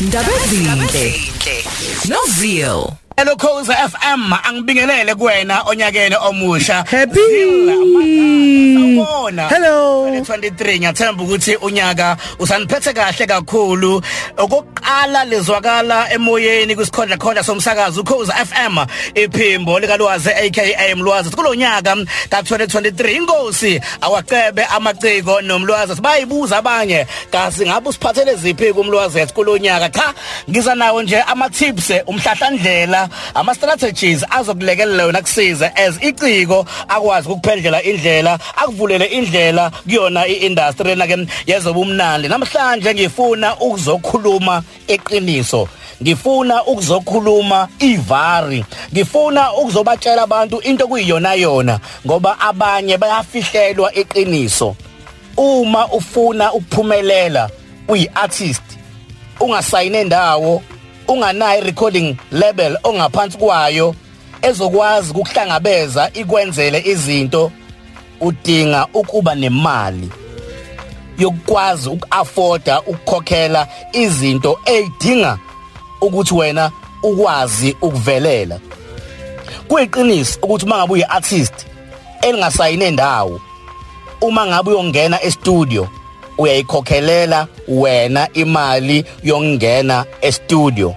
[0.00, 1.04] Ndaba ezinhle.
[3.16, 6.84] Hello Khoza FM angibingelele kuwena onyakeni omusha.
[6.84, 7.20] Happy.
[8.74, 9.48] Sawubona.
[9.48, 10.08] Hello.
[10.10, 14.02] 2023 ngiyathemba ukuthi unyaka usaniphethe kahle kakhulu.
[14.36, 18.78] Okokuqala lezwakala emoyeni kusikhondla khondla somsakazo uKhoza FM
[19.14, 21.30] iphimbo likalwazi aka Mlwazi.
[21.30, 21.94] Kulonyaka
[22.30, 30.14] ka2023 inkosi awacebe amaciko nomlwazi sibayibuza abanye kasi ngabe usiphathele ziphi kumlwazi kulonyaka cha
[30.50, 33.03] ngiza nawo nje ama tips umhlahlandlela
[33.34, 41.06] ama strategies azokulekelela yona kusiza as iciko akwazi ukuphendlela indlela akuvulele indlela kuyona iindustry na
[41.06, 45.68] ke yezobumnandi namhlanje ngifuna ukuzokhuluma eqiniso
[46.02, 54.76] ngifuna ukuzokhuluma ivari ngifuna ukuzobatshela abantu into kuyiyona yona ngoba abanye bayafihlelwa eqiniso
[55.36, 57.50] uma ufuna ukuphumelela
[57.88, 58.62] uyi-artist
[59.40, 60.62] ungasayine ndawo
[61.08, 63.94] unganayo recording label ongaphansi kwayo
[64.42, 67.52] ezokwazi ukuhlangabeza ikwenzele izinto
[68.20, 70.10] udinga ukuba nemali
[71.18, 75.38] yokwazi ukuafforda ukukhokhela izinto ezidinga
[76.00, 76.70] ukuthi wena
[77.02, 78.60] ukwazi ukuvelela.
[79.68, 81.54] Kuyiqiniso ukuthi mangabe uyi artist
[82.22, 83.40] elingasayine ndawo
[84.20, 85.88] uma ngabe uyongena e-studio
[86.38, 90.94] uyayikhokhelela wena imali yokungena e-studio.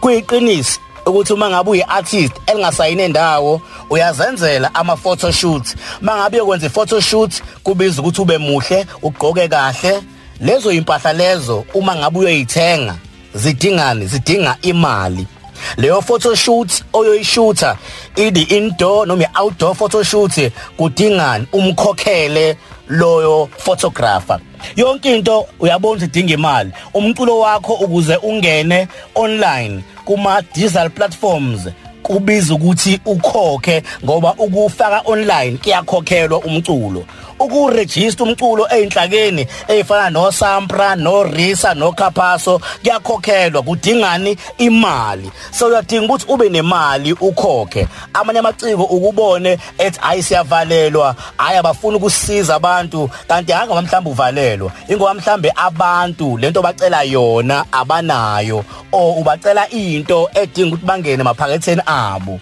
[0.00, 8.02] Kuyiqiniso ukuthi uma ngabe uyi-artist elingasayine ndawo uyazenzela ama-photo shoot mangabe uyokwenza i-photo shoot kubiza
[8.02, 10.02] ukuthi ube muhle ugqoke kahle.
[10.40, 12.94] Lezo impahla lezo uma ngabe uyoyithenga
[13.34, 15.26] zidingani zidinga imali.
[15.76, 17.76] Leyo photo shoot oyoyishootha
[18.16, 22.56] idi indoor noma outdoor photo shoot kudingani umkhokhele
[22.88, 24.40] loyo photographer.
[24.76, 26.72] Yonke into uyabona ukuthi idinga imali.
[26.94, 31.68] Umculo wakho ukuze ungene online kuma digital platforms
[32.02, 37.04] kubiza ukuthi ukhokhe ngoba ukufaka online kuyakhokhelwa umculo.
[37.42, 45.30] Ukuregister umculo einhlakeni ezifana no Sampra no Risa no Capaso kuyakhokhelwa kudingani imali.
[45.50, 47.88] So uyadinga ukuthi ube nemali ukhokhe.
[48.14, 51.14] Amanye amaciko ukubone ethi hayi siyavalelwa.
[51.36, 53.10] Hayi abafuna ukusiza abantu.
[53.28, 54.72] Kanti hanga mhlawumbe uvalelwa.
[54.88, 62.40] Ingoba mhlambe abantu lento bacela yona abanayo o ubacela into edinga ukuthi bangene maphaketheni abo.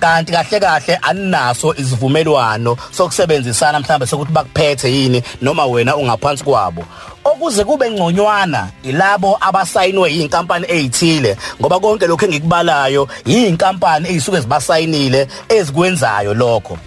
[0.00, 6.84] Kanti kahle kahle aninaso isivumelwano sokusebenzisana mhlambe sokuthi bakuphethe yini noma wena ungaphansi kwabo.
[7.24, 16.34] Okuze kube ngconywana ilabo abasayinwe yinkampani ezithile ngoba konke lokho engikubalayo yinkampani ezisuke zibasayinile ezikwenzayo
[16.34, 16.78] lokho.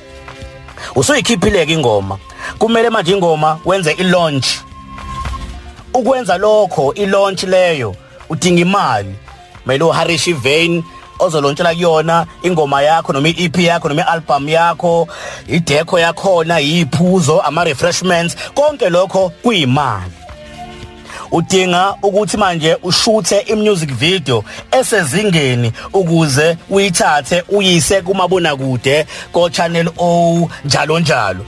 [0.96, 2.18] Usuyikhiphileke ingoma.
[2.60, 4.48] Kumele manje ingoma wenze ilaunch.
[5.94, 7.96] Ukwenza lokho ilaunch leyo
[8.30, 9.16] udinga imali.
[9.66, 10.84] Mele uHarish Vein
[11.24, 15.08] ozolontshela kuyona ingoma yakho noma iEP yakho noma ialbum yakho
[15.48, 20.12] ideco yakhona yiphuzo ama refreshments konke lokho kuyimali.
[21.32, 30.50] Udinga ukuthi manje ushuthe imusic video esezingeni ukuze uyithathe uyise kumabona kude ko channel O
[30.66, 31.46] njalo njalo.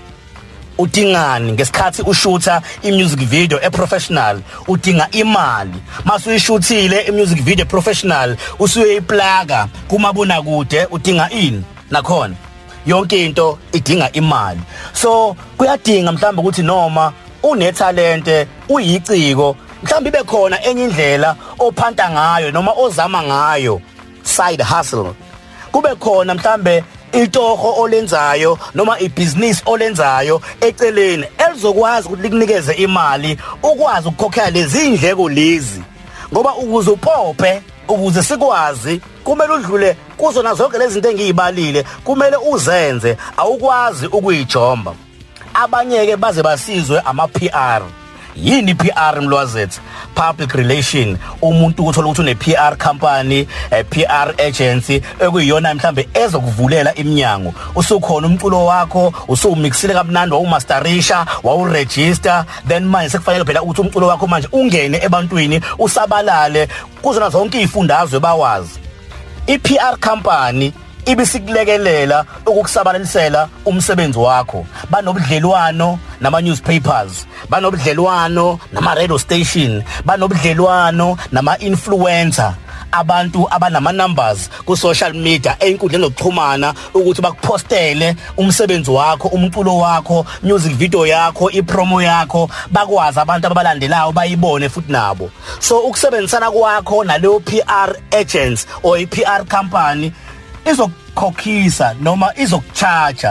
[0.77, 5.73] Udingani ngesikhathi ushutha imusic video eprofessional udinga imali.
[6.05, 11.63] Mase uyishuthile imusic video professional usuyiplaga kumabona kude udinga ini?
[11.91, 12.35] Nakhona.
[12.85, 14.59] Yonke into idinga imali.
[14.93, 22.71] So kuyadinga mhlawumbe ukuthi noma unetalente uyiciko mhlawumbe ibe khona enye indlela ophanta ngayo noma
[22.71, 23.81] ozama ngayo.
[24.23, 25.13] Side hustle.
[25.71, 26.83] Kube khona mhlambe
[27.23, 35.81] itoho olenzayo noma ibusiness olenzayo eceleni elizokwazi ukuthi likunikeze imali ukwazi ukukhokhela lezi indleko lezi.
[36.33, 44.07] Ngoba ukuze upophe ukuze sikwazi kumele udlule kuzona zonke lezi zinto engiyibalile kumele uzenze awukwazi
[44.07, 44.93] ukuyijomba.
[45.53, 47.81] Abanye ke baze basizwe ama PR
[48.35, 49.81] yini PR mlwazethu
[50.15, 57.53] public relation umuntu uthola ukuthi une PR company eh, PR agency ekuyiyona mhlambe ezokuvulela iminyango.
[57.75, 64.47] Usukhona umculo wakho usumixile kamnandi wawumasterisha wawuregister then manje sekufanele phela ukuthi umculo wakho manje
[64.51, 66.67] ungene ebantwini usabalale
[67.01, 68.79] kuzona zonke izifundazwe bawazi.
[69.47, 70.73] iPR company
[71.05, 74.65] ibisikulekelela ukukusabalalisela umsebenzi wakho.
[74.89, 82.53] Banobudlelwano nama newspapers banobudlelwano nama radio station banobudlelwano nama influencer
[82.91, 90.73] abantu abanama numbers ku social media einkundleni zokuxhumana ukuthi bakupostele umsebenzi wakho umculo wakho music
[90.73, 92.49] video yakho ipromo yakho.
[92.71, 95.31] Bakwazi abantu abalandelayo bayibone futhi nabo.
[95.59, 100.13] So ukusebenzisana kwakho naleyo PR agents or i PR company
[100.71, 103.27] izokukhokhisa noma izokucharge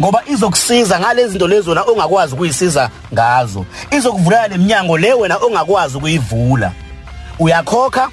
[0.00, 3.64] ngoba izokusiza ngalezi zinto lezo na ongakwazi ukuyisiza ngazo.
[3.90, 6.72] Izokuvulela leminyango le wena ongakwazi ukuyivula.
[7.38, 8.08] Uyakhokha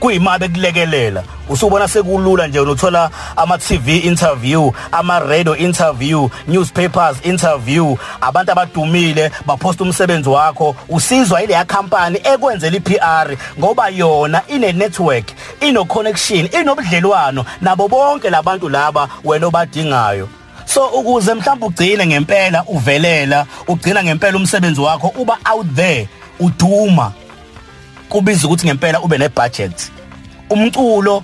[0.00, 1.22] kuyimali bekulekelela.
[1.52, 7.96] Usubona sekulula nje unothola ama TV interview ama radio interview newspapers interview.
[8.20, 10.76] Abantu abadumile baposta umsebenzi wakho.
[10.88, 15.24] Usizwa ile ya company ekwenzela iPR ngoba yona ine network
[15.60, 20.28] ino connection inobudlelwano nabo bonke labantu laba wena obadingayo.
[20.64, 26.08] So ukuze mhlawumbe ugcine ngempela uvelela ugcina ngempela umsebenzi wakho uba out there
[26.40, 27.12] uduma
[28.08, 29.90] kubiza ukuthi ngempela ube nebudget.
[30.50, 31.22] Umculo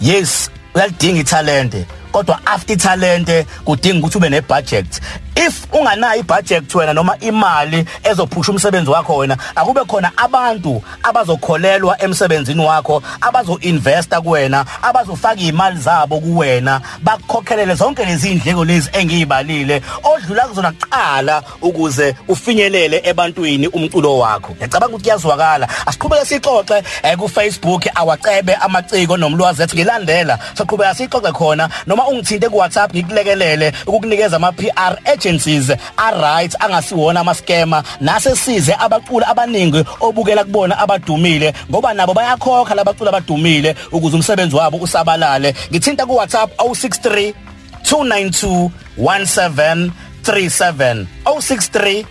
[0.00, 5.00] yes uyalidinga italente kodwa after italente kudinga ukuthi ube nebudget.
[5.46, 12.66] If unganayo ibudget wena noma imali ezophusha umsebenzi wakho wena akube khona abantu abazokholelwa emsebenzini
[12.66, 16.80] wakho abazoinvesta kuwena abazofaka imali zabo kuwena.
[17.02, 24.52] Bakukhokhelele zonke lezi indleko lezi engiyibalile odlula kuzona kuqala ukuze ufinyelele ebantwini umculo wakho.
[24.52, 25.68] Ngiyacabanga ukuthi kuyazwakala.
[25.86, 26.82] Asiqhubeke sixoxe
[27.18, 30.38] ku Facebook awacebe amaciko nomlwazi ethi ngilandela.
[30.54, 31.68] Soqhubeka sixoxe khona.
[31.86, 34.96] Noma ungithinte ku WhatsApp ngikulekelele ukukunikeza ama PR
[35.28, 42.14] agencies are right angasiwona ama scammer nase size abaculi abaningi obukela kubona abadumile ngoba nabo
[42.14, 45.54] bayakhokha labaculi abadumile ukuze umsebenzi wabo usabalale.
[45.70, 47.34] Ngithinta ku WhatsApp 063
[47.82, 52.04] 292 1737 063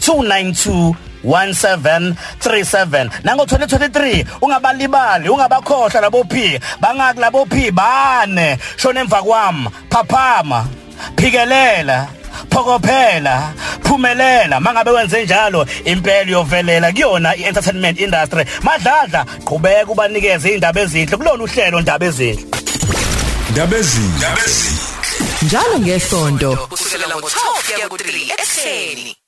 [0.00, 0.94] 292
[1.24, 8.58] 1737 nango 2023 ungabalibali ungabakhohlwa labo P bangaki labo P bane.
[8.76, 9.68] Shona emva kwami.
[9.90, 10.66] Phaphama.
[11.16, 12.06] Phikelela.
[12.50, 13.52] Phokophela
[13.84, 18.44] phumelela mangabe wenze njalo impela yovelela kuyona ientertainment industry.
[18.62, 22.44] Madladla qhubeka ubanikeze indaba ezinhle kulolu hlelo indaba ezinhle.
[23.48, 24.28] Indaba ezinhle.
[25.42, 26.56] Njalo ngesonto.
[26.70, 29.19] Kusukela ngo-12 kuya ku-3 ekseni